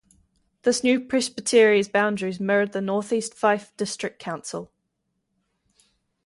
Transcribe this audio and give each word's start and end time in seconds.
This 0.63 0.83
new 0.83 0.99
Presbytery's 0.99 1.87
boundaries 1.87 2.39
mirrored 2.39 2.71
the 2.71 2.81
North 2.81 3.13
East 3.13 3.35
Fife 3.35 3.71
District 3.77 4.17
Council. 4.17 4.71